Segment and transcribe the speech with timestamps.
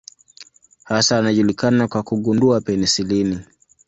[0.83, 3.39] Hasa anajulikana kwa kugundua penisilini.